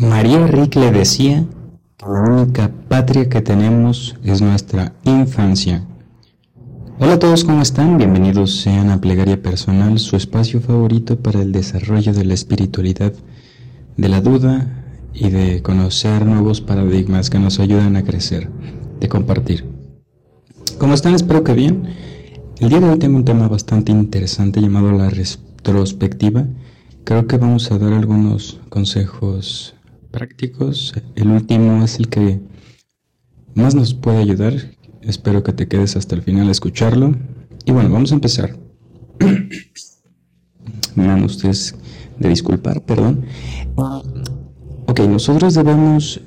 [0.00, 1.44] María Rick le decía
[1.98, 5.84] que la única patria que tenemos es nuestra infancia.
[6.98, 7.98] Hola a todos, ¿cómo están?
[7.98, 13.12] Bienvenidos sean a Plegaria Personal, su espacio favorito para el desarrollo de la espiritualidad,
[13.98, 18.48] de la duda y de conocer nuevos paradigmas que nos ayudan a crecer,
[19.00, 19.66] de compartir.
[20.78, 21.14] ¿Cómo están?
[21.14, 21.82] Espero que bien.
[22.58, 26.46] El día de hoy tengo un tema bastante interesante llamado la retrospectiva.
[27.04, 29.74] Creo que vamos a dar algunos consejos
[30.10, 30.94] prácticos.
[31.14, 32.40] El último es el que
[33.54, 34.54] más nos puede ayudar.
[35.02, 37.14] Espero que te quedes hasta el final a escucharlo.
[37.64, 38.56] Y bueno, vamos a empezar.
[40.94, 41.74] Me dan ustedes
[42.18, 43.24] de disculpar, perdón.
[44.86, 46.20] Ok, nosotros debemos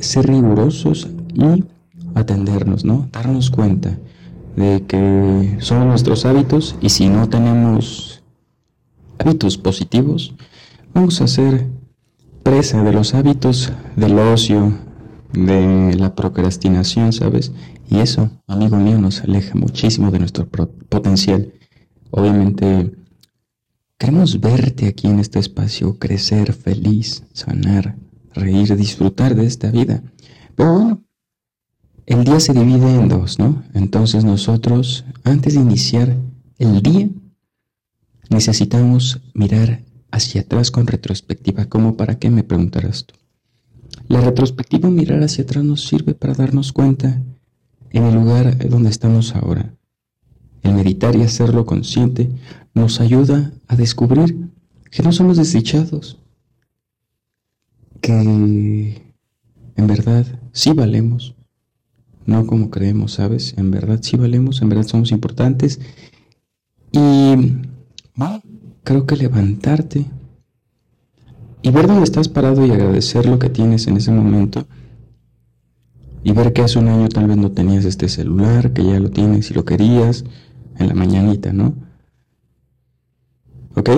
[0.00, 1.64] ser rigurosos y
[2.14, 3.08] atendernos, ¿no?
[3.12, 3.98] Darnos cuenta
[4.56, 8.22] de que son nuestros hábitos y si no tenemos
[9.18, 10.34] hábitos positivos,
[10.92, 11.66] vamos a ser
[12.44, 14.78] presa de los hábitos del ocio,
[15.32, 17.52] de la procrastinación, ¿sabes?
[17.90, 21.52] Y eso, amigo mío, nos aleja muchísimo de nuestro potencial.
[22.10, 22.92] Obviamente,
[23.98, 27.96] queremos verte aquí en este espacio, crecer, feliz, sanar,
[28.34, 30.02] reír, disfrutar de esta vida.
[30.54, 31.02] Pero bueno,
[32.06, 33.64] el día se divide en dos, ¿no?
[33.72, 36.16] Entonces nosotros, antes de iniciar
[36.58, 37.08] el día,
[38.28, 39.82] necesitamos mirar
[40.14, 41.66] hacia atrás con retrospectiva.
[41.66, 43.14] ¿Cómo para qué me preguntarás tú?
[44.06, 47.20] La retrospectiva, mirar hacia atrás, nos sirve para darnos cuenta
[47.90, 49.74] en el lugar donde estamos ahora.
[50.62, 52.30] El meditar y hacerlo consciente
[52.74, 54.50] nos ayuda a descubrir
[54.90, 56.18] que no somos desdichados,
[58.00, 58.12] que
[59.76, 61.34] en verdad sí valemos,
[62.24, 63.54] no como creemos, ¿sabes?
[63.56, 65.80] En verdad sí valemos, en verdad somos importantes
[66.92, 67.34] y
[68.84, 70.06] creo que levantarte
[71.62, 74.66] y ver dónde estás parado y agradecer lo que tienes en ese momento
[76.22, 79.10] y ver que hace un año tal vez no tenías este celular, que ya lo
[79.10, 80.24] tienes y lo querías
[80.78, 81.74] en la mañanita, ¿no?
[83.74, 83.90] ¿Ok?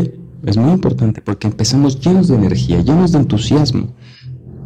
[0.44, 3.88] Es muy importante porque empezamos llenos de energía, llenos de entusiasmo.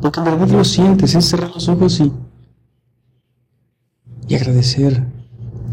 [0.00, 2.12] Porque en verdad lo sientes, es cerrar los ojos y,
[4.28, 5.02] y agradecer,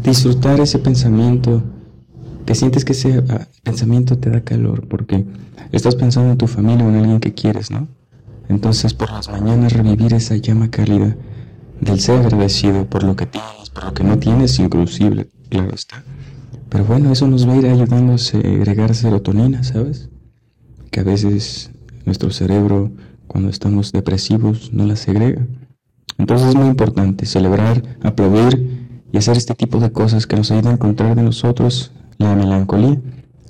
[0.02, 1.62] disfrutar ese pensamiento,
[2.48, 5.22] te sientes que ese ah, pensamiento te da calor porque
[5.70, 7.88] estás pensando en tu familia o en alguien que quieres, ¿no?
[8.48, 11.14] Entonces por las mañanas revivir esa llama cálida
[11.78, 16.02] del ser agradecido por lo que tienes, por lo que no tienes, inclusive, claro está.
[16.70, 20.08] Pero bueno, eso nos va a ir ayudando a segregar serotonina, ¿sabes?
[20.90, 21.70] Que a veces
[22.06, 22.90] nuestro cerebro,
[23.26, 25.46] cuando estamos depresivos, no la segrega.
[26.16, 30.68] Entonces es muy importante celebrar, aplaudir y hacer este tipo de cosas que nos ayudan
[30.68, 33.00] a encontrar de nosotros la melancolía.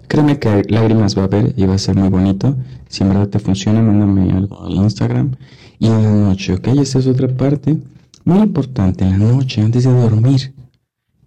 [0.07, 2.57] Créeme que lágrimas va a haber y va a ser muy bonito.
[2.89, 5.33] Si en verdad te funciona, mándame algo al Instagram.
[5.79, 6.69] Y en la noche, ¿ok?
[6.69, 7.79] Esta es otra parte
[8.25, 9.05] muy importante.
[9.05, 10.55] En la noche, antes de dormir,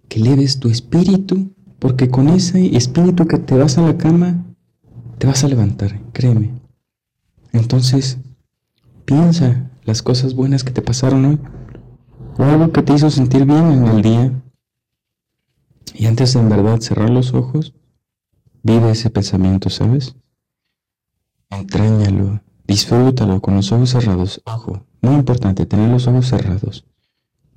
[0.08, 4.44] que leves tu espíritu, porque con ese espíritu que te vas a la cama,
[5.18, 6.50] te vas a levantar, créeme.
[7.52, 8.18] Entonces,
[9.04, 11.38] piensa las cosas buenas que te pasaron hoy,
[12.38, 14.32] o algo que te hizo sentir bien en el día,
[15.94, 17.74] y antes de en verdad cerrar los ojos,
[18.62, 20.14] vive ese pensamiento, ¿sabes?
[21.50, 24.40] Entréñalo, disfrútalo con los ojos cerrados.
[24.44, 26.84] Ojo, muy importante, tener los ojos cerrados.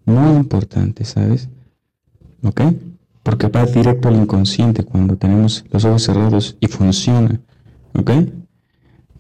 [0.06, 1.50] Muy importante, ¿sabes?
[2.44, 2.62] ¿Ok?
[3.24, 7.40] Porque va directo al inconsciente cuando tenemos los ojos cerrados y funciona.
[7.98, 8.12] ¿Ok?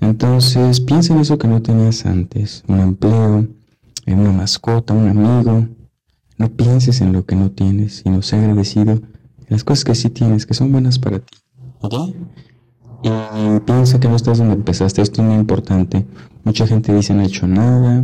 [0.02, 2.64] Entonces, piensa en eso que no tenías antes.
[2.68, 3.48] Un empleo,
[4.06, 5.68] en una mascota, un amigo,
[6.38, 10.10] no pienses en lo que no tienes, sino sé agradecido en las cosas que sí
[10.10, 11.38] tienes, que son buenas para ti.
[13.04, 16.06] Y piensa que no estás donde empezaste, esto es muy importante.
[16.44, 18.04] Mucha gente dice no he hecho nada,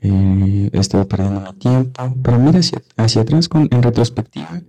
[0.00, 4.62] eh, he estado perdiendo mi tiempo, pero mira hacia, hacia atrás con, en retrospectiva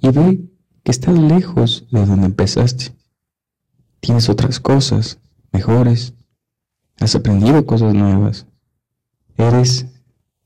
[0.00, 0.40] y ve
[0.82, 2.94] que estás lejos de donde empezaste.
[4.00, 5.18] Tienes otras cosas
[5.52, 6.14] mejores,
[6.98, 8.46] has aprendido cosas nuevas,
[9.36, 9.86] eres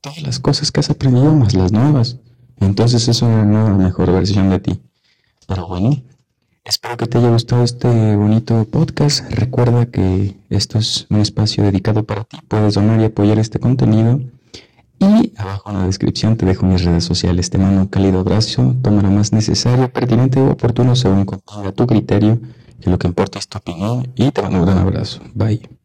[0.07, 2.17] todas las cosas que has aprendido más las nuevas.
[2.59, 4.79] Entonces es una nueva, mejor versión de ti.
[5.47, 6.01] Pero bueno,
[6.63, 9.29] espero que te haya gustado este bonito podcast.
[9.31, 12.37] Recuerda que esto es un espacio dedicado para ti.
[12.47, 14.19] Puedes donar y apoyar este contenido.
[14.99, 17.49] Y abajo en la descripción te dejo mis redes sociales.
[17.49, 18.75] Te mando un cálido abrazo.
[18.81, 22.39] Toma lo más necesario, pertinente o oportuno según a tu criterio.
[22.81, 24.11] Que lo que importa es tu opinión.
[24.15, 25.21] Y te mando un gran abrazo.
[25.35, 25.76] Bye.